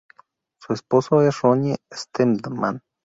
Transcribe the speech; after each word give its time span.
Su 0.59 0.73
esposo 0.73 1.21
es 1.21 1.39
Ronnie 1.43 1.77
Steadman. 1.93 2.81